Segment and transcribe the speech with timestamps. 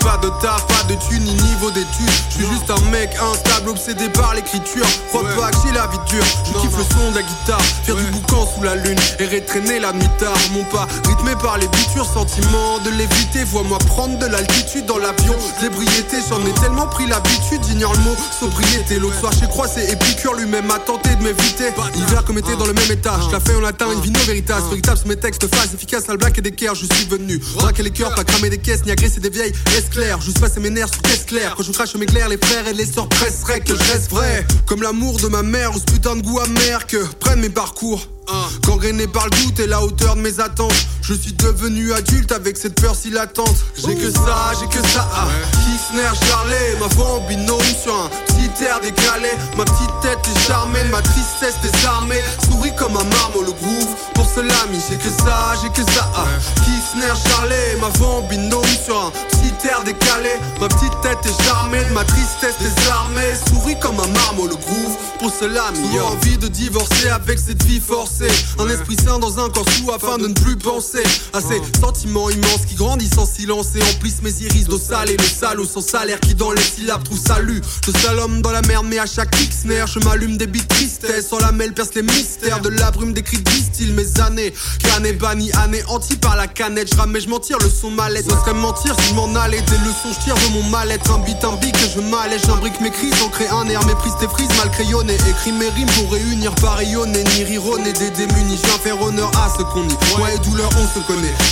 [0.00, 2.10] Pas de taf, pas de thune, ni niveau d'études.
[2.28, 4.86] Je suis juste un mec instable, obsédé par l'écriture.
[5.08, 6.24] Crois pas que j'ai la vie dure.
[6.44, 9.78] Je kiffe le son de la guitare, faire du boucan sous la lune et traîner
[9.80, 10.36] la nuit tard.
[10.52, 13.44] Mon pas rythmé par les bitures, sentiment de l'éviter.
[13.44, 15.34] Vois-moi prendre de l'altitude dans l'avion.
[15.62, 17.60] L'ébriété, j'en ai tellement pris l'habitude.
[17.66, 18.98] J'ignore le mot sobriété.
[18.98, 21.72] L'autre soir, chez croix, c'est Épicure lui-même a tenté de m'éviter.
[21.94, 23.24] Hiver comme été dans le même étage.
[23.28, 24.60] Je la fais, on atteint une vino veritas.
[24.68, 26.74] Véritable, mes textes face efficace, le black et d'équerre.
[26.74, 29.52] Je suis venu braquer les cœurs, pas cramer des caisses, ni agresser des vieilles
[29.84, 30.20] Est clair.
[30.20, 31.54] Juste passer mes nerfs sur caisse claire.
[31.56, 34.46] Quand je crache mes clairs, les frères et les sœurs presseraient que je reste vrai.
[34.66, 38.06] Comme l'amour de ma mère ou ce putain de goût amer que prennent mes parcours.
[38.62, 40.72] Gangréné par le doute et la hauteur de mes attentes.
[41.06, 43.54] Je suis devenu adulte avec cette peur si latente.
[43.76, 45.06] J'ai que ça, j'ai que ça.
[45.12, 45.26] Ah.
[45.52, 49.28] Kissner, Charlet, ma voix en binôme sur un petit air décalé.
[49.58, 52.22] Ma petite tête est charmée, ma tristesse désarmée.
[52.48, 53.94] Souris comme un marbre, le groove.
[54.14, 56.10] Pour cela, mi, j'ai que ça, j'ai que ça.
[56.16, 56.24] Ah.
[56.64, 60.30] Kissner, Charlet, ma voix en binôme sur un petit air décalé.
[60.58, 63.34] Ma petite tête est charmée, ma tristesse désarmée.
[63.50, 64.96] Souris comme un marbre, le groove.
[65.18, 68.32] Pour cela, mi, j'ai envie de divorcer avec cette vie forcée.
[68.58, 70.93] Un esprit sain dans un corps sous afin de ne plus penser
[71.32, 75.16] à ces sentiments immenses qui grandissent en silence et emplissent mes iris d'eau sale et
[75.16, 77.60] le salaud sans salaire qui dans les syllabes trouve salut.
[77.86, 81.38] Je salome dans la merde mais à chaque snare je m'allume des beats tristesse sans
[81.38, 84.52] la mêle perce les mystères de la brume décrite distille mes années.
[84.82, 86.88] Crâne banni, anéanti par la canette.
[86.94, 89.60] Je mais je mentir, le son mal Ce serait mentir si je m'en allais.
[89.60, 91.10] Des leçons, je tire de mon mal-être.
[91.10, 92.42] Un beat, un que je m'allège.
[92.46, 95.14] J'imbrique mes crises, en crée un air, méprise tes frises mal crayonné.
[95.14, 98.58] Écris mes rimes pour réunir, pas rayonner, ni rironner des démunis.
[98.62, 99.84] Je viens faire honneur à ce qu'on.
[100.18, 100.70] Moi et douleur,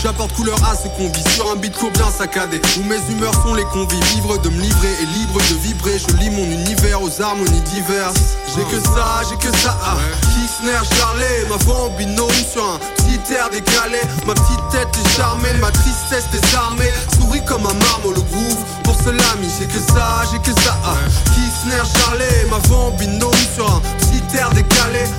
[0.03, 1.25] J'apporte couleur à ce qu'on vit.
[1.35, 2.61] Sur un beat court bien saccadé.
[2.79, 4.05] Où mes humeurs sont les convives.
[4.15, 5.99] Libre de me livrer et libre de vibrer.
[5.99, 8.37] Je lis mon univers aux harmonies diverses.
[8.55, 9.79] J'ai que ça, j'ai que ça.
[9.83, 9.97] Ah.
[10.35, 14.01] Kissner, Charlet, ma voix en binôme sur un petit air décalé.
[14.27, 16.91] Ma petite tête est charmée, ma tristesse désarmée.
[17.19, 18.59] Souris comme un marbre, le groove.
[18.85, 20.77] Pour cela, mi, j'ai que ça, j'ai que ça.
[20.85, 20.95] Ah.
[21.33, 23.81] Kissner, Charlet, ma voix en binôme sur un
[24.13, 24.51] petit air.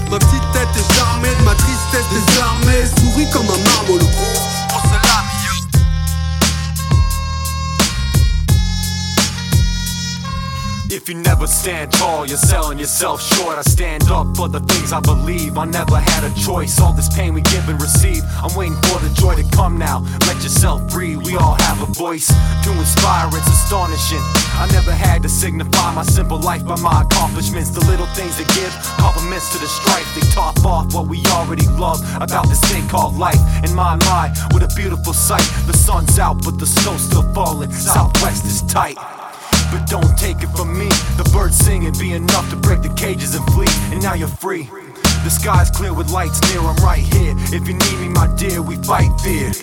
[0.09, 2.85] Ma petite tête est charmée, ma tristesse désarmée.
[2.99, 3.97] Souris comme un marbre,
[11.03, 13.57] If you never stand tall, you're selling yourself short.
[13.57, 15.57] I stand up for the things I believe.
[15.57, 16.79] I never had a choice.
[16.79, 18.23] All this pain we give and receive.
[18.41, 19.99] I'm waiting for the joy to come now.
[20.23, 21.19] Let yourself breathe.
[21.25, 23.27] We all have a voice to inspire.
[23.35, 24.23] It's astonishing.
[24.55, 27.71] I never had to signify my simple life by my accomplishments.
[27.71, 30.07] The little things that give compliments to the strife.
[30.15, 33.43] They top off what we already love about this thing called life.
[33.65, 35.43] In my mind, what a beautiful sight.
[35.67, 37.73] The sun's out, but the snow's still falling.
[37.73, 38.95] Southwest is tight.
[39.73, 40.92] But don't take it from me.
[41.18, 43.69] The birds singing be enough to break the cages and flee.
[43.94, 44.69] And now you're free.
[45.24, 47.35] The sky's clear with lights near, I'm right here.
[47.53, 49.53] If you need me, my dear, we fight fear.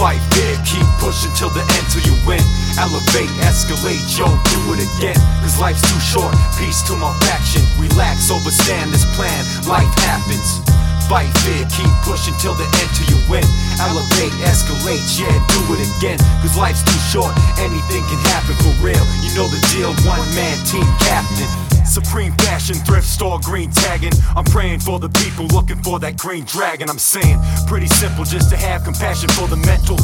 [0.00, 2.40] Fight fear, keep pushing till the end till you win.
[2.80, 5.18] Elevate, escalate, yo, do it again.
[5.42, 7.62] Cause life's too short, peace to my faction.
[7.76, 10.62] Relax, overstand this plan, life happens.
[11.08, 13.44] Fight fear, keep pushing till the end till you win.
[13.80, 16.18] Elevate, escalate, yeah, do it again.
[16.42, 19.04] Cause life's too short, anything can happen for real.
[19.24, 21.67] You know the deal, one man team captain.
[21.86, 24.12] Supreme fashion, thrift store, green tagging.
[24.36, 26.88] I'm praying for the people looking for that green dragon.
[26.88, 29.96] I'm saying, pretty simple just to have compassion for the mental.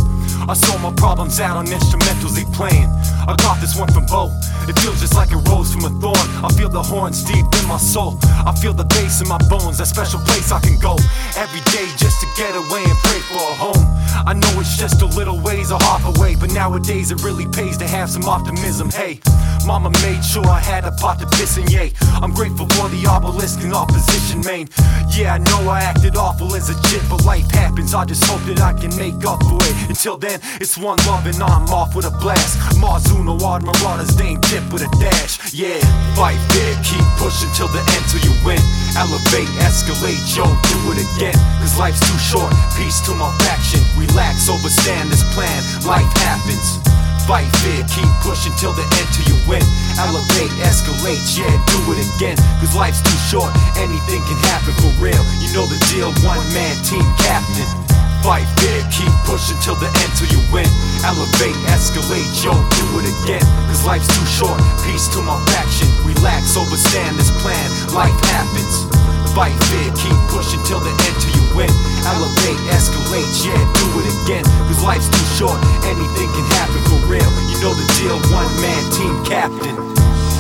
[0.49, 2.89] I saw my problems out on instrumentals they playing.
[3.27, 4.31] I got this one from Bo.
[4.69, 6.27] It feels just like a rose from a thorn.
[6.45, 8.19] I feel the horns deep in my soul.
[8.23, 10.97] I feel the bass in my bones, that special place I can go
[11.37, 13.85] every day just to get away and pray for a home.
[14.27, 17.77] I know it's just a little ways a hop away, but nowadays it really pays
[17.79, 18.91] to have some optimism.
[18.91, 19.21] Hey,
[19.67, 23.61] mama made sure I had a pot to piss in, I'm grateful for the obelisk
[23.63, 24.69] and opposition, main.
[25.11, 27.95] Yeah, I know I acted awful as a jit, but life happens.
[27.95, 29.75] I just hope that I can make up for it.
[29.91, 32.59] Until then, it's one love and I'm off with a blast.
[32.79, 35.53] Marzuno, Ward Marauders, Dame Dip with a dash.
[35.53, 35.83] Yeah,
[36.15, 38.63] fight big, keep pushing till the end till you win.
[38.95, 41.35] Elevate, escalate, yo, do it again.
[41.59, 43.83] Cause life's too short, peace to my faction.
[43.99, 46.94] Relax, overstand this plan, life happens.
[47.27, 49.65] Fight fear, keep pushing till the end till you win.
[49.99, 52.37] Elevate, escalate, yeah, do it again.
[52.61, 55.25] Cause life's too short, anything can happen for real.
[55.41, 57.84] You know the deal, one man team captain.
[58.25, 60.65] Fight fear, keep pushing till the end till you win.
[61.05, 63.45] Elevate, escalate, yo, do it again.
[63.69, 65.85] Cause life's too short, peace to my faction.
[66.09, 68.89] Relax, overstand this plan, life happens.
[69.37, 71.69] Fight fear, keep pushing till the end till you win.
[72.09, 74.45] Elevate, escalate, yeah, do it again.
[74.73, 77.29] Cause life's too short, anything can happen for real.
[77.53, 79.77] You know the deal, one man team captain.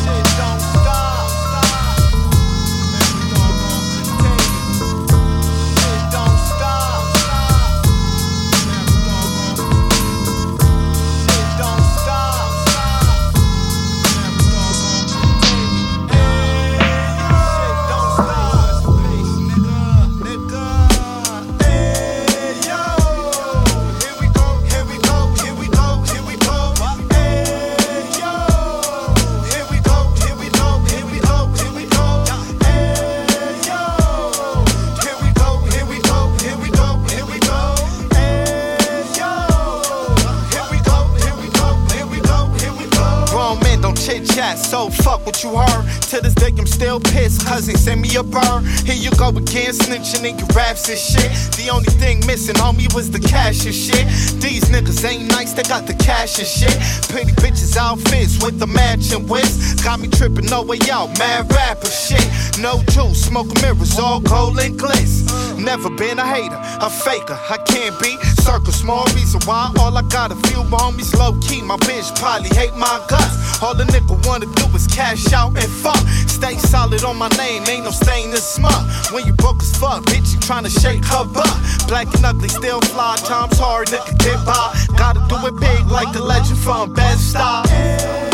[0.00, 1.23] Shit don't stop.
[45.24, 46.03] What you heard.
[46.14, 48.62] To this day, I'm still pissed, cause send me a bird.
[48.86, 51.26] Here you go again, snitching in your raps and shit.
[51.58, 54.06] The only thing missing on me was the cash and shit.
[54.38, 56.70] These niggas ain't nice, they got the cash and shit.
[57.10, 59.74] Pretty bitches outfits with the matching whips.
[59.82, 62.22] Got me tripping, no way out, mad rapper shit.
[62.60, 65.26] No juice, smoke mirrors, all gold and glitz.
[65.58, 68.14] Never been a hater, a faker, I can't be.
[68.46, 71.60] Circle, small reason why all I got a few homies low key.
[71.62, 73.62] My bitch probably hate my guts.
[73.62, 76.03] All the nigga wanna do is cash out and fuck.
[76.28, 78.80] Stay solid on my name, ain't no stain in smut.
[79.12, 81.54] When you broke as fuck, bitch, you tryna shake her butt.
[81.88, 84.74] Black and ugly, still fly, times hard, nigga get by.
[84.96, 88.33] Gotta do it big like the legend from Bed-Stuy.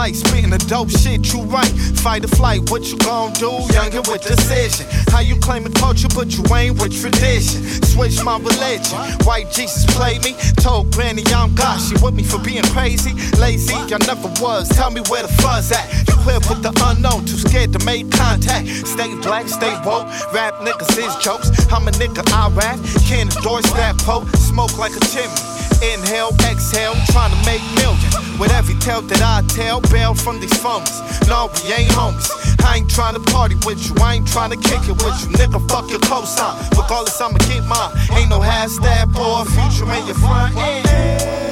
[0.00, 1.68] Kinda spitting the dope shit you write.
[2.00, 3.50] Fight or flight, what you gon' do?
[3.74, 4.86] Younger with decision.
[5.12, 7.60] How you claiming culture, but you ain't with tradition.
[7.84, 8.96] Switch my religion.
[9.28, 10.32] White Jesus played me.
[10.56, 11.78] Told Granny I'm God.
[11.80, 13.12] She with me for being crazy.
[13.36, 14.70] Lazy, I never was.
[14.70, 15.84] Tell me where the fuzz at.
[16.08, 18.68] You quit with the unknown, too scared to make contact.
[18.86, 20.08] Stay black, stay woke.
[20.32, 21.50] Rap niggas is jokes.
[21.70, 22.78] I'm a nigga, I rap.
[23.04, 24.26] Can't endorse that quote.
[24.36, 25.59] Smoke like a chimney.
[25.82, 28.14] Inhale, exhale, trying to make millions.
[28.38, 30.90] With every tale that I tell, bail from these phones.
[31.28, 32.28] No, we ain't homies.
[32.64, 35.28] I ain't trying to party with you, I ain't trying to kick it with you.
[35.36, 36.54] Nigga, fuck your cosign.
[36.70, 37.92] Regardless, I'ma get mine.
[38.12, 41.49] Ain't no half stab or future in your front end.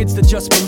[0.00, 0.66] Kids just that can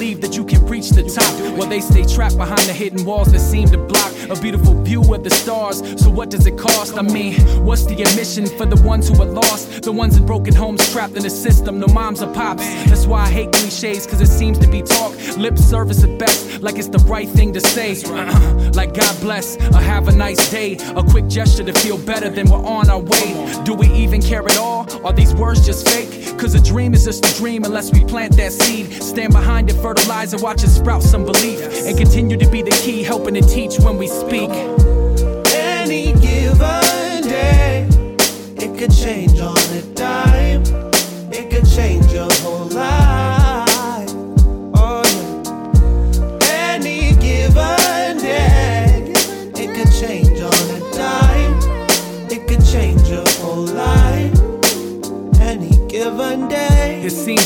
[0.83, 1.57] reach the top.
[1.57, 5.03] While they stay trapped behind the hidden walls that seem to block a beautiful view
[5.15, 5.79] of the stars.
[6.03, 6.97] So, what does it cost?
[6.97, 7.35] I mean,
[7.65, 9.83] what's the admission for the ones who are lost?
[9.83, 12.67] The ones in broken homes trapped in the system, no moms or pops.
[12.87, 15.13] That's why I hate cliches, cause it seems to be talk.
[15.37, 17.93] Lip service at best, like it's the right thing to say.
[18.73, 20.77] like God bless, or have a nice day.
[20.97, 23.63] A quick gesture to feel better than we're on our way.
[23.65, 24.87] Do we even care at all?
[25.07, 26.39] Are these words just fake?
[26.39, 29.03] Cause a dream is just a dream unless we plant that seed.
[29.03, 31.61] Stand behind it, fertilize it, watch it sprout some belief.
[31.87, 34.51] And continue to be the key, helping to teach when we speak.
[35.55, 37.87] Any given day,
[38.57, 40.63] it could change on a dime.
[41.31, 42.29] It could change your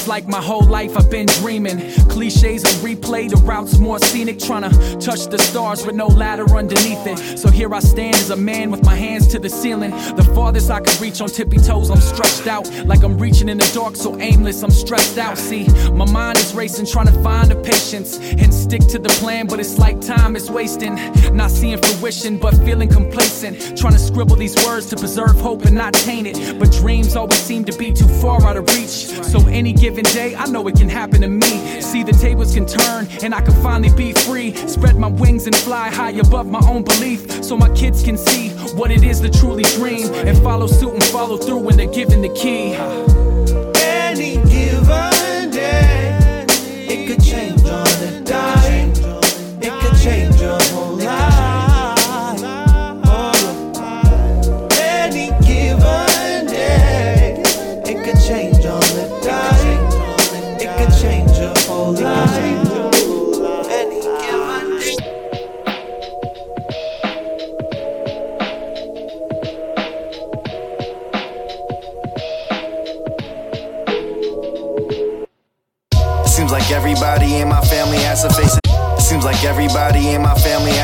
[0.06, 1.78] Like my whole life I've been dreaming.
[2.08, 4.38] Cliches on replay, the routes more scenic.
[4.38, 7.38] Trying to touch the stars with no ladder underneath it.
[7.38, 9.90] So here I stand as a man with my hands to the ceiling.
[9.90, 12.70] The farthest I can reach on tippy toes, I'm stretched out.
[12.86, 15.38] Like I'm reaching in the dark, so aimless, I'm stressed out.
[15.38, 19.46] See, my mind is racing, trying to find the patience and stick to the plan.
[19.46, 20.94] But it's like time is wasting.
[21.34, 23.76] Not seeing fruition, but feeling complacent.
[23.76, 26.58] Trying to scribble these words to preserve hope and not taint it.
[26.58, 29.06] But dreams always seem to be too far out of reach.
[29.26, 31.80] So any given day, I know it can happen to me.
[31.80, 34.54] See, the tables can turn, and I can finally be free.
[34.68, 38.50] Spread my wings and fly high above my own belief, so my kids can see
[38.76, 42.22] what it is to truly dream and follow suit and follow through when they're given
[42.22, 42.76] the key.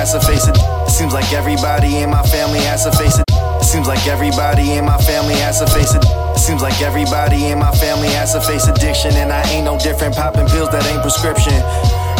[0.02, 0.58] Has to face it.
[0.90, 3.24] Seems like everybody in my family has to face it.
[3.62, 6.02] Seems like everybody in my family has to face it.
[6.36, 10.16] Seems like everybody in my family has to face addiction, and I ain't no different.
[10.16, 11.54] Popping pills that ain't prescription.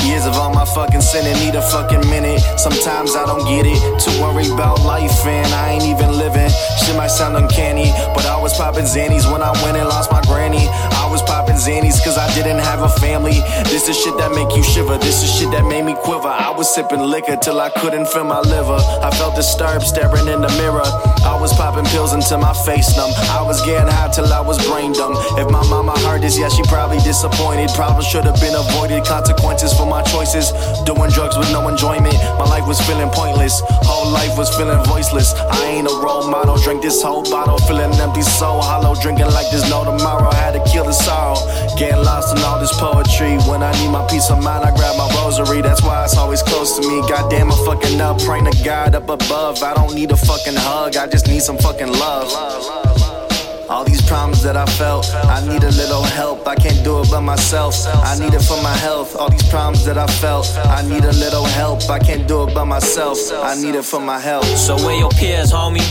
[0.05, 2.41] Years of all my fucking sinning, need a fucking minute.
[2.59, 3.79] Sometimes I don't get it.
[4.01, 6.51] Too worried about life and I ain't even living.
[6.83, 10.23] Shit might sound uncanny, but I was popping Xannies when I went and lost my
[10.23, 10.67] granny.
[11.03, 13.39] I was popping Xannies cause I didn't have a family.
[13.71, 14.99] This is shit that make you shiver.
[14.99, 16.29] This is shit that made me quiver.
[16.29, 18.79] I was sipping liquor till I couldn't feel my liver.
[19.03, 20.87] I felt disturbed staring in the mirror.
[21.25, 23.13] I was popping pills until my face numb.
[23.31, 25.15] I was getting high till I was brain dumb.
[25.39, 27.71] If my mama heard this, yeah, she probably disappointed.
[27.75, 29.05] Problems should have been avoided.
[29.05, 30.53] Consequences for my choices.
[30.87, 32.15] Doing drugs with no enjoyment.
[32.39, 33.61] My life was feeling pointless.
[33.83, 35.35] Whole life was feeling voiceless.
[35.35, 36.57] I ain't a role model.
[36.57, 38.95] Drink this whole bottle, feeling empty, so hollow.
[39.03, 40.31] Drinking like there's no tomorrow.
[40.31, 41.37] Had to kill the sorrow.
[41.79, 43.35] Getting lost in all this poetry.
[43.51, 45.63] When I need my peace of mind, I grab my rosary.
[45.63, 47.01] That's why it's always close to me.
[47.09, 48.21] Goddamn, I'm fucking up.
[48.23, 49.63] Praying to God up above.
[49.63, 50.97] I don't need a fucking hug.
[50.97, 52.92] I just need some fucking love.
[53.73, 56.47] All these problems that I felt, I need a little help.
[56.47, 57.75] I can't do it by myself.
[57.87, 59.17] I need it for my health.
[59.17, 60.47] All these problems that I felt,
[60.79, 61.89] I need a little help.
[61.89, 63.17] I can't do it by myself.
[63.33, 64.45] I need it for my health.
[64.59, 65.89] So where your peers, homie?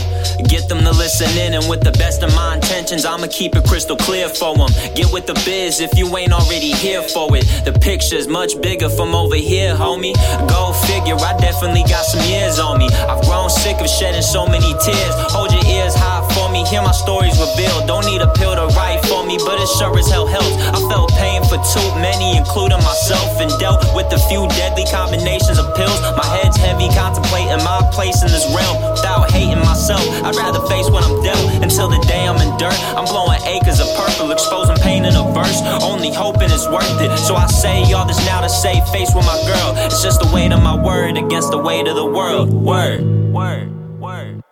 [0.48, 3.64] Get them to listen in, and with the best of my intentions, I'ma keep it
[3.64, 4.70] crystal clear for them.
[4.94, 7.44] Get with the biz if you ain't already here for it.
[7.64, 10.14] The picture's much bigger from over here, homie.
[10.48, 12.86] Go figure, I definitely got some years on me.
[13.10, 15.14] I've grown sick of shedding so many tears.
[15.34, 17.71] Hold your ears high for me, hear my stories revealed.
[17.86, 20.52] Don't need a pill to write for me, but it sure as hell helps.
[20.72, 25.58] I felt pain for too many, including myself, and dealt with a few deadly combinations
[25.58, 26.00] of pills.
[26.16, 30.02] My head's heavy, contemplating my place in this realm without hating myself.
[30.24, 32.76] I'd rather face what I'm dealt until the day I'm in dirt.
[32.96, 37.10] I'm blowing acres of purple, exposing pain in a verse, only hoping it's worth it.
[37.18, 39.74] So I say all this now to save face with my girl.
[39.86, 42.52] It's just the weight of my word against the weight of the world.
[42.52, 43.72] Word, word.
[44.02, 44.51] Ich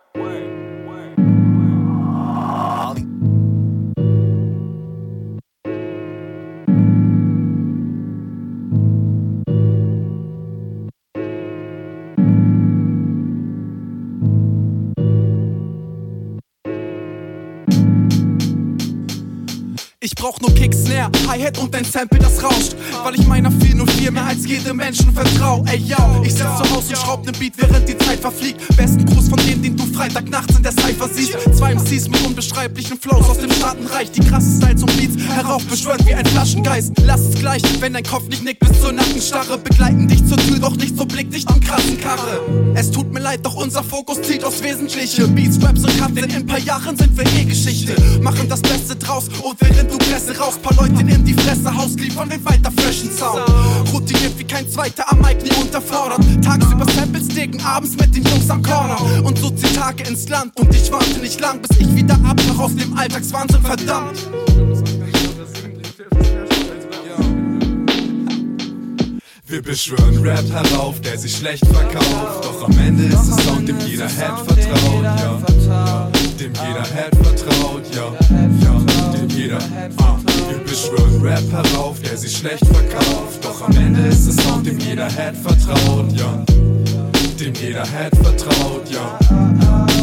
[20.41, 22.75] brauch nur Kick, Snare, Hi-Hat und ein Sample, das rauscht.
[23.03, 25.63] Weil ich meiner 404 mehr als jedem Menschen vertrau.
[25.67, 28.75] Ey, yo, ich sitz zu Hause und schraub nen Beat, während die Zeit verfliegt.
[28.75, 31.37] Besten Gruß von dem, den du Freitagnachts in der Cypher siehst.
[31.55, 34.11] Zwei MCs mit unbeschreiblichen Flows aus dem Staatenreich.
[34.11, 36.93] Die krasse Styles und Beats heraufbeschwört wie ein Flaschengeist.
[37.03, 39.57] Lass es gleich, wenn dein Kopf nicht nickt bis zur Nackenstarre.
[39.57, 42.41] Begleiten dich zur Tür, doch nicht so blickdicht am krassen Karre.
[42.75, 45.27] Es tut mir leid, doch unser Fokus zieht aufs Wesentliche.
[45.27, 47.95] Beats, Raps und Cuts, denn in ein paar Jahren sind wir eh Geschichte.
[48.21, 51.99] Machen das Beste draus und während du Presse raus, paar Leute in die Fresse haust,
[51.99, 53.43] liefern wir weiter freshen Sound.
[53.93, 56.21] Routiniert wie kein zweiter am Mic, nie unterfordert.
[56.43, 58.97] Tagsüber Samples dicken, abends mit den Jungs am Corner.
[59.23, 62.63] Und so zehn Tage ins Land und ich warte nicht lang, bis ich wieder abtauche
[62.63, 64.17] aus dem Alltagswahnsinn, verdammt.
[69.47, 72.45] Wir beschwören Rap herauf, der sich schlecht verkauft.
[72.45, 76.09] Doch am Ende ist es Sound, dem jeder Head vertraut, ja.
[76.39, 78.13] Dem jeder Head vertraut, ja.
[78.63, 79.11] ja.
[79.11, 79.59] Dem jeder,
[79.97, 80.17] ah.
[80.47, 83.43] Wir beschwören Rap herauf, der sich schlecht verkauft.
[83.43, 86.45] Doch am Ende ist es Sound, dem jeder Head vertraut, ja.
[87.41, 90.00] Dem jeder Head vertraut, ja.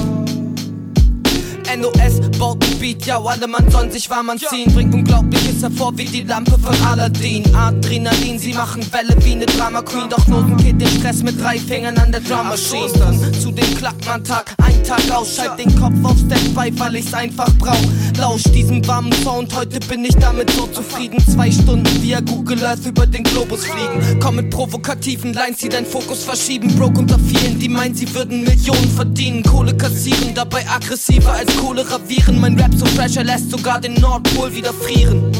[1.77, 4.73] NOS baut ein Beat, ja, alle Mann sollen sich warm anziehen.
[4.73, 7.45] Bringt Unglaubliches hervor wie die Lampe von Aladdin.
[7.55, 10.09] Adrenalin, sie machen Welle wie ne Drama Queen.
[10.09, 12.91] Doch Noten geht den Stress mit drei Fingern an der Drum Machine.
[12.99, 17.53] Dann zu dem Klackmann-Tag, ein Tag aus, schalt den Kopf auf Standby, weil ich's einfach
[17.59, 17.77] brauch.
[18.17, 21.19] Lausch diesem warmen Sound, heute bin ich damit so zufrieden.
[21.29, 24.21] Zwei Stunden via Google Earth über den Globus fliegen.
[24.21, 26.75] Komm mit provokativen Lines, die deinen Fokus verschieben.
[26.77, 29.43] Broke unter vielen, die meinen, sie würden Millionen verdienen.
[29.43, 32.41] Kohle kassieren, dabei aggressiver als Cholera Viren.
[32.41, 35.33] Mein Rap so fresh, er lässt sogar den Nordpol wieder frieren.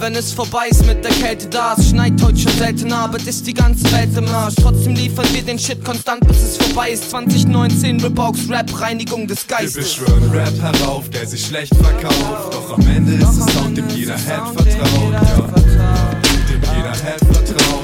[0.00, 3.46] Wenn es vorbei ist mit der Kälte da, es schneit heute schon selten, aber ist
[3.46, 4.54] die ganze Welt im Arsch.
[4.56, 7.10] Trotzdem liefern wir den Shit konstant, bis es vorbei ist.
[7.10, 10.00] 2019 Ripbox Rap, Reinigung des Geistes.
[10.00, 12.54] Wir beschwören Rap herauf, der sich schlecht verkauft.
[12.54, 15.14] Doch am Ende ist es Sound, dem jeder Head vertraut.
[16.48, 17.79] Dem jeder Head vertraut,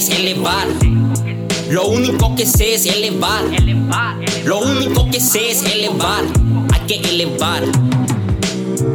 [0.00, 0.66] sé es elevar.
[1.70, 3.44] Lo único que sé es elevar.
[4.44, 6.24] Lo único que sé es elevar.
[6.72, 7.62] Hay que elevar.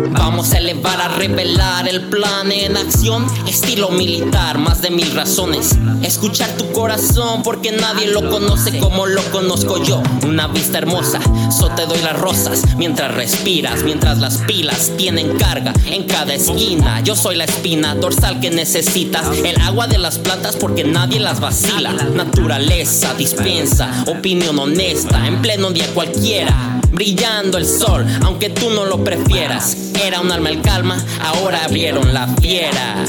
[0.10, 5.78] Vamos a elevar a revelar el plan en acción, estilo militar, más de mil razones.
[6.02, 10.02] Escuchar tu corazón porque nadie lo conoce como lo conozco yo.
[10.25, 11.19] Una vista hermosa,
[11.52, 17.02] so te doy las rosas mientras respiras, mientras las pilas tienen carga en cada esquina.
[17.02, 21.39] Yo soy la espina dorsal que necesitas, el agua de las plantas porque nadie las
[21.39, 21.93] vacila.
[21.93, 29.03] Naturaleza dispensa, opinión honesta en pleno día cualquiera brillando el sol, aunque tú no lo
[29.03, 29.75] prefieras.
[30.05, 33.03] Era un alma el calma, ahora abrieron la fiera.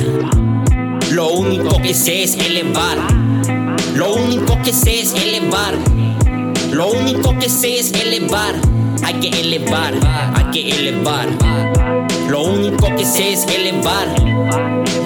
[1.11, 2.97] Lo único que sé es elevar.
[3.95, 5.75] Lo único que sé es elevar.
[6.71, 8.55] Lo único que sé es elevar.
[9.05, 9.93] Hay que elevar,
[10.37, 11.29] hay que elevar.
[12.31, 14.09] Lo único que sé es elevar.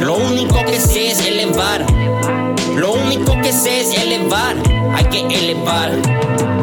[0.00, 1.84] Lo único que sé es elevar.
[2.76, 4.54] Lo único que sé es elevar.
[4.94, 6.55] Hay que elevar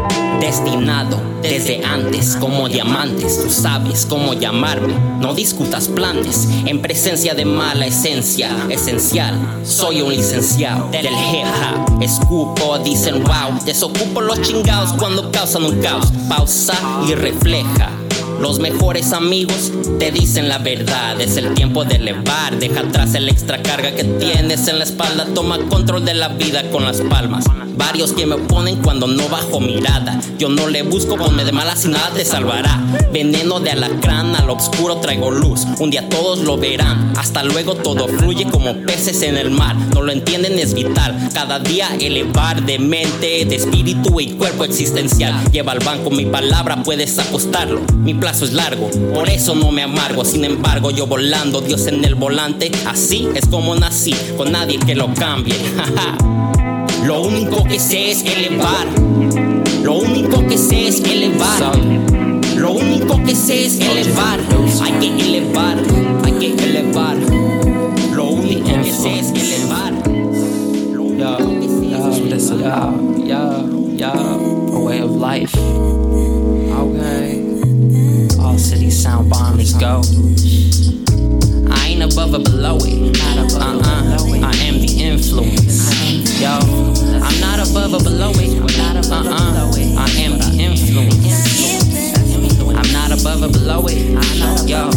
[0.43, 3.41] destinado desde antes como diamantes.
[3.41, 9.35] Tú sabes cómo llamarme, no discutas planes en presencia de mala esencia esencial.
[9.63, 12.01] Soy un licenciado del hip hop.
[12.01, 16.11] Escupo, dicen wow, desocupo los chingados cuando causan un caos.
[16.27, 16.75] Pausa
[17.07, 18.02] y refleja.
[18.39, 21.19] Los mejores amigos te dicen la verdad.
[21.21, 22.57] Es el tiempo de elevar.
[22.59, 25.27] Deja atrás el extra carga que tienes en la espalda.
[25.33, 27.45] Toma control de la vida con las palmas.
[27.75, 30.19] Varios que me oponen cuando no bajo mirada.
[30.37, 32.79] Yo no le busco, ponme de malas y nada te salvará.
[33.11, 35.65] Veneno de alacrán, al oscuro traigo luz.
[35.79, 37.13] Un día todos lo verán.
[37.17, 39.75] Hasta luego todo fluye como peces en el mar.
[39.93, 41.29] No lo entienden, es vital.
[41.33, 45.33] Cada día elevar de mente, de espíritu y cuerpo existencial.
[45.51, 47.81] Lleva al banco mi palabra, puedes apostarlo.
[47.97, 50.23] Mi plazo es largo, por eso no me amargo.
[50.23, 52.71] Sin embargo, yo volando, Dios en el volante.
[52.87, 55.53] Así es como nací, con nadie que lo cambie.
[57.05, 58.87] Lo único que sé es elevar.
[59.83, 61.77] Lo único que sé es elevar.
[62.55, 64.39] Lo único que sé es elevar.
[64.81, 65.77] Hay que elevar.
[66.23, 67.17] Hay que elevar.
[68.13, 69.91] Lo único que sé es elevar.
[72.29, 75.57] Listen, yo, yo, yo, a way of life.
[76.71, 77.42] Okay.
[78.53, 80.03] All cities sound bomb, let's go.
[81.73, 83.17] I ain't above or below it.
[83.19, 83.81] Uh-uh.
[84.45, 85.89] I am the influence.
[86.39, 86.59] Yo,
[87.17, 88.53] I'm not above or below it.
[89.09, 89.33] Uh-uh.
[89.97, 91.65] I am the influence.
[92.77, 94.13] I'm not above or below it.
[94.69, 94.91] Yo,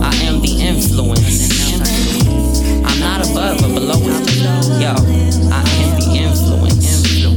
[0.00, 1.52] I am the influence.
[2.88, 4.80] I'm not above or below it.
[4.80, 4.94] Yo,
[5.52, 5.93] I am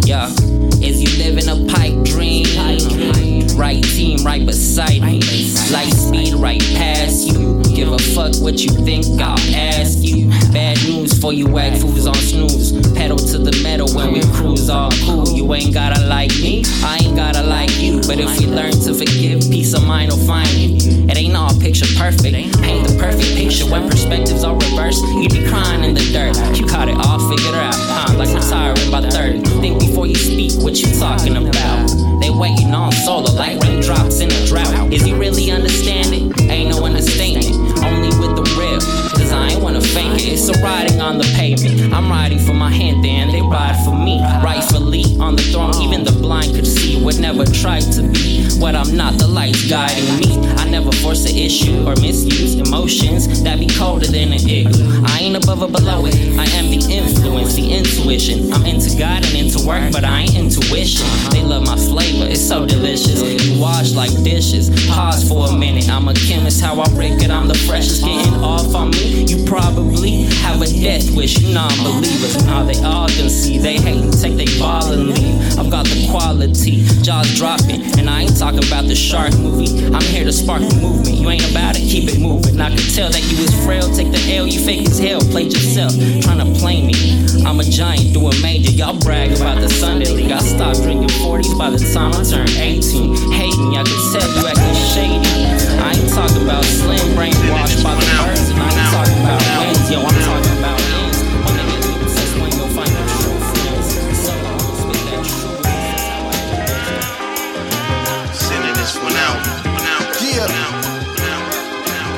[0.08, 0.24] Yo,
[0.82, 2.46] is you living a pipe dream?
[3.58, 5.20] Right team right beside me.
[5.70, 7.62] Light speed right past you.
[7.76, 10.30] Give a fuck what you think, I'll ask you.
[10.54, 12.72] Bad news for you wag fools on snooze.
[12.94, 15.28] Pedal to the metal when we cruise all cool.
[15.28, 17.98] You ain't gotta like me, I ain't gotta like you.
[18.08, 20.78] But if we learn to forgive, peace of mind will find you.
[21.10, 22.32] It ain't all picture perfect.
[22.62, 25.04] Paint the perfect picture when perspectives are reversed.
[25.04, 26.38] You be crying in the dirt.
[26.58, 27.97] You caught it all figured out.
[28.18, 29.42] Like retiring by 30.
[29.62, 31.88] Think before you speak what you talking about.
[32.20, 34.92] They waiting on solo like raindrops in a drought.
[34.92, 36.34] Is he really understanding?
[36.50, 37.54] Ain't no understanding.
[37.86, 38.82] Only with the real.
[39.12, 40.34] Cause I ain't wanna fake it.
[40.34, 41.94] It's a riding on the pavement.
[41.94, 44.20] I'm riding for my hand, and they ride for me.
[44.44, 46.87] Rightfully on the throne, even the blind could see.
[47.08, 49.18] Would never try to be what I'm not.
[49.18, 50.46] The lights guiding me.
[50.58, 55.04] I never force an issue or misuse emotions that be colder than an igloo.
[55.06, 56.16] I ain't above or below it.
[56.38, 58.52] I am the influence, the intuition.
[58.52, 61.08] I'm into God and into work, but I ain't intuition.
[61.32, 63.24] They love my flavor, it's so delicious.
[63.24, 64.70] You wash like dishes.
[64.90, 65.90] Pause for a minute.
[65.90, 67.32] I'm a chemist, how I break it.
[67.32, 68.04] I'm the freshest.
[68.04, 71.40] Getting off on me, you probably have a death wish.
[71.40, 73.58] You non-believers, now they all can see.
[73.60, 75.58] They hate and take they ball and leave.
[75.58, 79.86] I've got the quality, jaws dropping, and I ain't talking about the shark movie.
[79.94, 81.18] I'm here to spark the movement.
[81.18, 82.60] You ain't about it, keep it moving.
[82.60, 83.88] I can tell that you is frail.
[83.96, 85.22] Take the L, you fake as hell.
[85.22, 86.94] Played yourself, trying to play me.
[87.46, 88.72] I'm a giant, doing major.
[88.72, 90.32] Y'all brag about the Sunday league.
[90.32, 93.32] I stopped drinking 40s by the time I turned 18.
[93.32, 95.34] Hating, I can tell you acting shady.
[95.80, 99.92] I ain't talking about slim brainwashed by the birds, and I ain't talking about wins.
[99.92, 100.37] Yo, I'm talking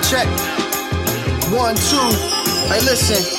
[0.09, 0.25] Check.
[1.51, 2.09] One, two.
[2.67, 3.38] Hey, listen.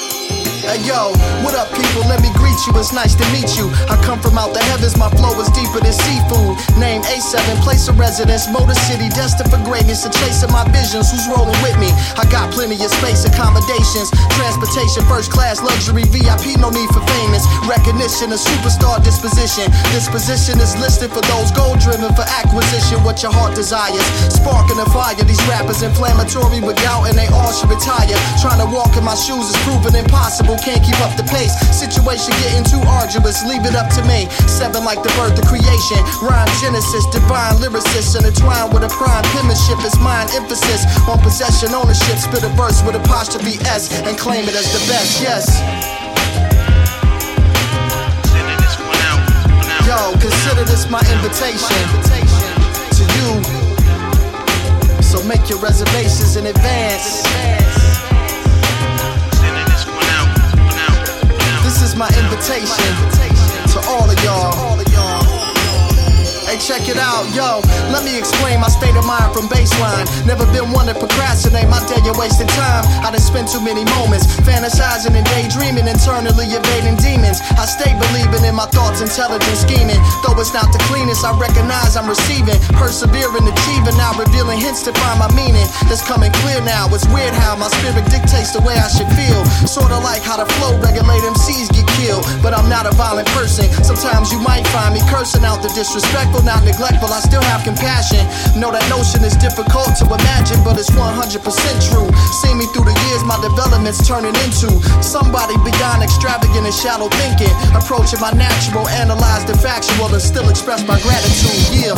[0.70, 1.10] Hey yo,
[1.42, 2.06] what up, people?
[2.06, 2.70] Let me greet you.
[2.78, 3.66] It's nice to meet you.
[3.90, 6.54] I come from out the heavens, my flow is deeper than seafood.
[6.78, 10.06] Name A7, place of residence, Motor City, destined for greatness.
[10.06, 11.10] And chasing my visions.
[11.10, 11.90] Who's rolling with me?
[12.14, 16.54] I got plenty of space, accommodations, transportation, first class, luxury, VIP.
[16.62, 19.66] No need for famous recognition, a superstar disposition.
[19.90, 23.02] Disposition is listed for those goal driven for acquisition.
[23.02, 25.18] What your heart desires, sparking the fire.
[25.18, 28.14] These rappers inflammatory with gout, and they all should retire.
[28.38, 30.59] Trying to walk in my shoes is proven impossible.
[30.60, 31.56] Can't keep up the pace.
[31.72, 33.40] Situation getting too arduous.
[33.48, 34.28] Leave it up to me.
[34.44, 35.96] Seven like the birth of creation.
[36.20, 39.80] Rhyme genesis, divine lyricist, intertwined with a prime penmanship.
[39.80, 42.20] Is mine emphasis on possession, ownership.
[42.20, 45.24] Spit a verse with apostrophe S and claim it as the best.
[45.24, 45.48] Yes.
[49.88, 51.80] Yo, consider this my invitation
[53.00, 53.42] to you.
[55.02, 57.79] So make your reservations in advance.
[62.00, 62.82] My invitation
[63.68, 65.19] to all of y'all.
[66.50, 67.62] Hey, check it out, yo.
[67.94, 70.02] Let me explain my state of mind from baseline.
[70.26, 72.82] Never been one to procrastinate my day and wasting time.
[73.06, 77.38] I done spent too many moments fantasizing and daydreaming, internally evading demons.
[77.54, 80.02] I stay believing in my thoughts, intelligent scheming.
[80.26, 82.58] Though it's not the cleanest, I recognize I'm receiving.
[82.74, 85.70] Persevering, achieving, now revealing hints to find my meaning.
[85.86, 86.90] That's coming clear now.
[86.90, 89.38] It's weird how my spirit dictates the way I should feel.
[89.70, 92.26] Sorta like how the flow regulate MCs get killed.
[92.42, 93.70] But I'm not a violent person.
[93.86, 98.22] Sometimes you might find me cursing out the disrespectful not neglectful, I still have compassion.
[98.58, 101.40] Know that notion is difficult to imagine, but it's 100%
[101.90, 102.08] true.
[102.44, 104.70] See me through the years, my development's turning into
[105.02, 107.52] somebody beyond extravagant and shallow thinking.
[107.74, 111.60] Approaching my natural, analyze the factual, and still express my gratitude.
[111.74, 111.96] Yeah.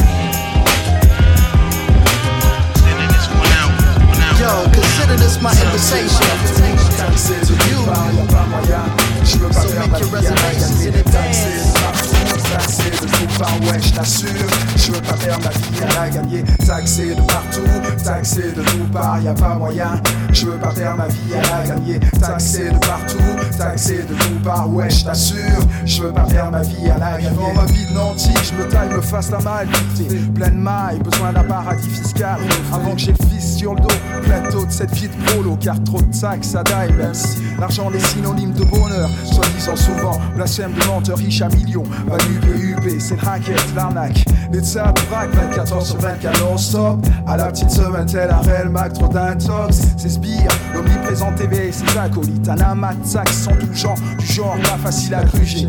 [4.40, 6.26] Yo, consider this my invitation.
[9.52, 11.81] So make your reservations in advance.
[12.52, 14.28] Taxé de tout par ouais, je t'assure.
[14.76, 16.44] Je veux pas faire ma vie à la gagner.
[16.66, 20.00] Taxé de partout, taxé de tout part, y a pas moyen.
[20.32, 22.00] Je veux pas faire ma vie à la gagner.
[22.20, 23.18] Taxé de partout,
[23.56, 25.38] taxé de tout part, ouais, je t'assure.
[25.84, 27.36] Je veux pas faire ma vie à la gagner.
[27.36, 30.30] Dans ma vie de nanti, je me taille, me fasse la maladie.
[30.34, 32.38] Pleine maille, besoin d'un paradis fiscal.
[32.72, 33.88] Avant que j'ai le fils le dos,
[34.22, 37.90] plateau de cette vie de polo, car trop de sacs, ça daille, même si l'argent
[37.92, 39.08] est synonyme de bonheur.
[39.24, 41.84] Soit disant souvent, blasphème de menteur riche à millions.
[42.06, 44.24] Valu UP, c'est racket, l'arnaque.
[44.52, 47.06] Les tsap braque 24 heures sur 24 non-stop.
[47.26, 49.80] À la petite semaine, tel un réel Mac, trop d'intox.
[49.96, 52.48] C'est sbire, l'omniprésent TV ses acolytes.
[52.48, 55.68] Un amas de sacs sans tout genre, du genre pas facile à gruger.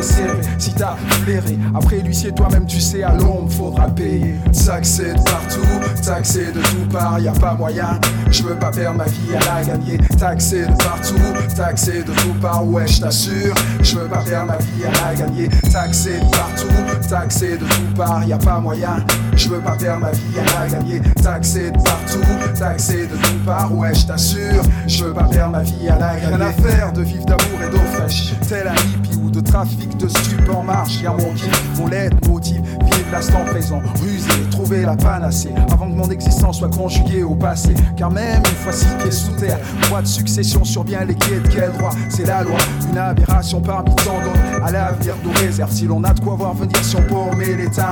[0.00, 1.58] Serrer, si t'as flairé.
[1.74, 4.34] Après l'huissier, toi-même, tu sais, à l'ombre, faudra payer.
[4.64, 8.00] Taxé de partout, taxé de tout part, y a pas moyen.
[8.30, 9.98] Je veux pas perdre ma vie à la gagner.
[10.18, 13.54] Taxé de partout, taxé de tout part, ouais, je t'assure.
[13.82, 15.48] Je veux pas perdre ma vie à la gagner.
[15.70, 19.04] Taxé de partout, taxé de tout part, y a pas moyen.
[19.36, 21.00] Je veux pas perdre ma vie à la gagner.
[21.22, 22.20] Taxé de partout,
[22.58, 24.62] taxé de tout part, ouais, je t'assure.
[24.86, 26.36] Je veux pas perdre ma vie à la gagner.
[26.36, 28.32] Rien à faire de vivre d'amour et d'eau fraîche.
[28.48, 31.00] Tel un hippie ou de trafic de stup en marche.
[31.00, 33.80] Y'a mon kiff, mon l'aide, motive, vivre l'instant présent.
[34.00, 35.52] Ruser, trouver la panacée.
[35.72, 37.74] Avant que mon existence soit conjuguée au passé.
[37.96, 41.72] Car même une fois pieds sous terre, droit de succession sur bien les de quel
[41.72, 41.92] droit?
[42.08, 42.56] C'est la loi,
[42.90, 44.64] une aberration parmi tant d'autres.
[44.64, 47.70] À l'avenir nous réserve si l'on a de quoi voir venir si on met les
[47.70, 47.82] temps.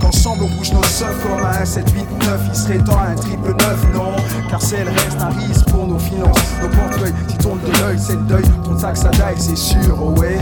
[0.00, 2.40] Qu'ensemble on bouge nos sols comme un 7, 8, 9.
[2.48, 4.12] Il serait temps un triple 9, non.
[4.50, 6.38] Car celle reste un risque pour nos finances.
[6.62, 8.44] Nos portefeuilles qui tournent de l'œil, c'est le deuil.
[8.64, 10.38] Ton sac ça daille, c'est sûr, oh ouais.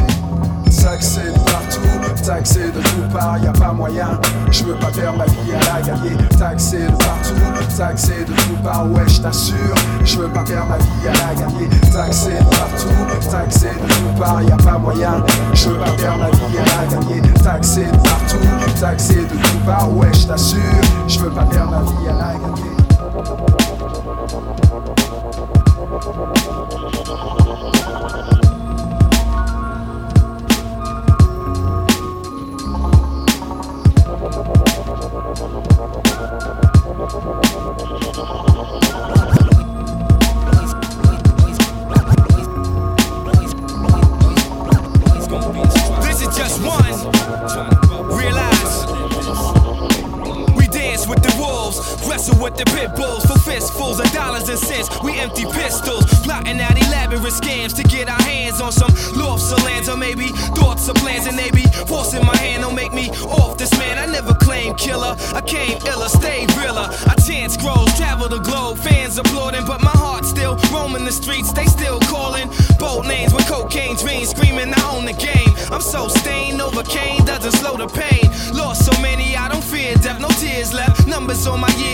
[0.81, 4.21] Taxé de partout, taxé de tout part, y a pas moyen.
[4.51, 6.17] Je veux pas perdre ma vie à la gagner.
[6.39, 9.57] Taxé de partout, taxé de tout part, ouais, je t'assure.
[10.05, 11.69] Je veux pas perdre ma vie à la gagner.
[11.93, 15.25] Taxé de partout, taxé de tout part, y a pas moyen.
[15.55, 17.23] Je veux pas perdre ma vie à la gagner.
[17.43, 20.61] Taxé de partout, taxé de tout part, ouais, je t'assure.
[21.07, 23.52] Je veux pas perdre ma vie à la gagner.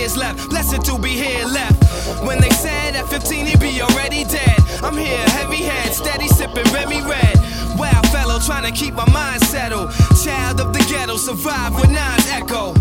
[0.08, 2.24] Years left, blessed to be here left.
[2.24, 6.70] When they said at 15 he'd be already dead, I'm here, heavy head, steady sipping
[6.72, 7.36] Remy Red.
[7.76, 9.90] Wow, fellow trying to keep my mind settled.
[10.24, 12.74] Child of the ghetto, survive when nines echo.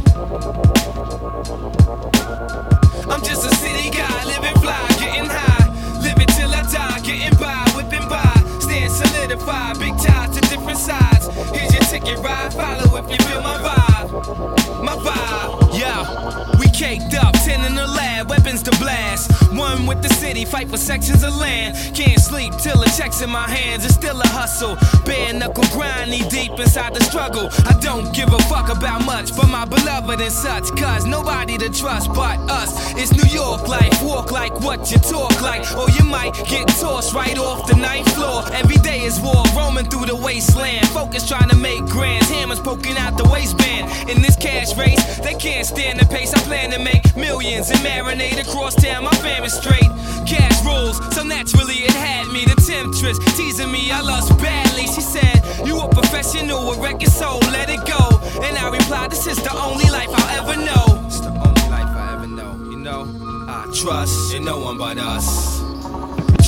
[3.11, 5.67] I'm just a city guy, living fly, getting high.
[6.01, 8.33] Living till I die, getting by, whipping by.
[8.59, 11.27] Stand solidified, big ties to different sides.
[11.51, 14.83] Here's your ticket ride, follow if you feel my vibe.
[14.83, 16.57] My vibe, yeah.
[16.59, 19.31] We caked up, 10 in the lab, weapons to blast.
[19.55, 21.77] One with the city, fight for sections of land.
[21.95, 24.75] Can't sleep till the checks in my hands, it's still a hustle.
[25.05, 27.49] Bare knuckle grind, knee deep inside the struggle.
[27.65, 30.75] I don't give a fuck about much, but my beloved and such.
[30.75, 32.71] Cause nobody to trust but us.
[32.95, 35.63] It's New York life, walk like what you talk like.
[35.77, 38.43] Or you might get tossed right off the ninth floor.
[38.53, 40.87] Every day is war, roaming through the wasteland.
[40.89, 44.09] Focus trying to make grands, hammers poking out the waistband.
[44.09, 46.33] In this cash race, they can't stand the pace.
[46.33, 49.03] I plan to make millions and marinate across town.
[49.03, 49.91] My family's straight.
[50.25, 52.45] Cash rules, so naturally it had me.
[52.45, 54.87] The temptress teasing me, I lost badly.
[54.87, 58.01] She said, You a professional, a record soul, let it go.
[58.41, 61.05] And I replied, This is the only life I'll ever know.
[61.05, 63.03] It's the only life I ever know, you know.
[63.49, 65.59] I trust in no one but us.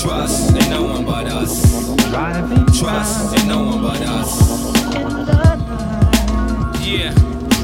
[0.01, 1.95] Trust in no one but us.
[2.79, 4.31] Trust in no one but us.
[6.81, 7.13] Yeah.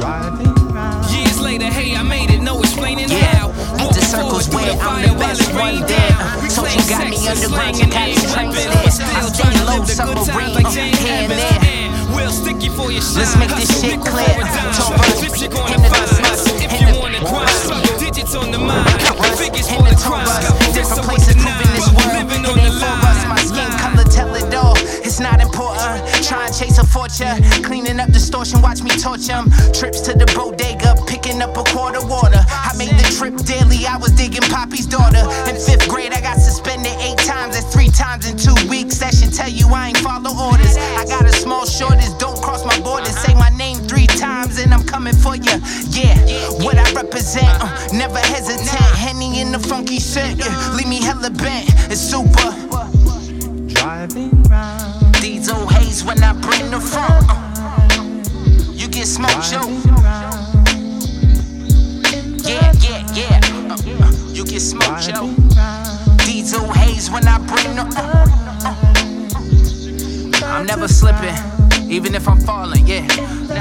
[0.06, 0.65] Years
[1.46, 3.50] later, hey, I made it, no explaining how.
[3.94, 6.50] The circles where I'm the best one there.
[6.50, 9.00] So you got me underground, you got the train stairs.
[9.00, 12.18] I stay low, submarine, uh, here and there.
[12.18, 13.22] Real sticky for your shine.
[13.22, 14.42] Let's make this shit clear.
[14.74, 17.75] Talk about If you wanna grind,
[18.26, 18.88] digits on the mind.
[19.38, 20.26] Figures for the crime.
[20.74, 22.32] Different places proving this world.
[22.32, 24.76] It ain't for us, my skin color tell it all.
[25.04, 26.02] It's not important.
[26.24, 27.44] Try and chase a fortune.
[27.64, 29.52] Cleaning up distortion, watch me torture 'em.
[29.74, 32.44] Trips to the bodega, picking up a quarter water.
[32.50, 35.24] I made the trip daily, I was digging Poppy's daughter.
[35.50, 37.56] In fifth grade, I got suspended eight times.
[37.56, 38.98] That's three times in two weeks.
[38.98, 40.78] That should tell you I ain't follow orders.
[40.78, 42.42] I got a small shortage, don't
[44.96, 45.60] coming for you.
[45.92, 46.16] Yeah,
[46.64, 48.70] what I represent, uh, never hesitant.
[48.96, 50.74] Henny in the funky scent, yeah.
[50.74, 51.68] leave me hella bent.
[51.92, 52.50] It's super.
[53.68, 55.16] Driving round.
[55.16, 57.26] These old haze when I bring the front.
[57.28, 57.36] uh.
[58.72, 59.68] You get smoked, yo.
[62.48, 63.42] Yeah, yeah, yeah.
[63.68, 65.28] Uh, uh, you get smoked, yo.
[66.26, 67.84] These old haze when I bring the.
[67.84, 68.26] Uh,
[70.42, 70.54] uh.
[70.56, 71.55] I'm never slipping.
[71.90, 73.06] Even if I'm falling, yeah.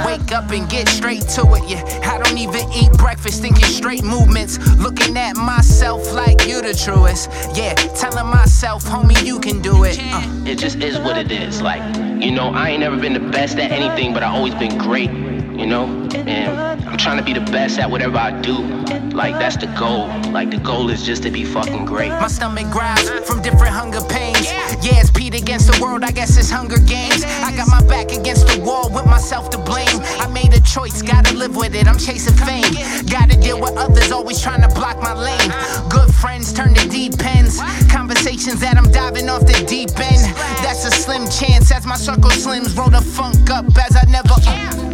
[0.06, 1.82] Wake up and get straight to it, yeah.
[2.04, 4.58] I don't even eat breakfast, thinking straight movements.
[4.78, 7.30] Looking at myself like you the truest.
[7.54, 9.98] Yeah, telling myself, homie, you can do it.
[10.00, 10.44] Uh.
[10.46, 11.60] It just is what it is.
[11.60, 11.82] Like,
[12.22, 15.10] you know, I ain't never been the best at anything, but I always been great.
[15.54, 18.58] You know, and I'm trying to be the best at whatever I do.
[19.14, 20.08] Like that's the goal.
[20.32, 22.08] Like the goal is just to be fucking great.
[22.08, 24.50] My stomach growls from different hunger pains.
[24.82, 27.24] Yeah, it's Pete against the world, I guess it's Hunger Games.
[27.24, 30.00] I got my back against the wall with myself to blame.
[30.18, 32.74] I made a choice, gotta live with it, I'm chasing fame.
[33.06, 35.50] Gotta deal with others, always trying to block my lane.
[35.88, 37.60] Good friends turn to deep ends.
[37.90, 40.34] Conversations that I'm diving off the deep end.
[40.66, 42.76] That's a slim chance as my circle slims.
[42.76, 44.93] Roll the funk up as I never.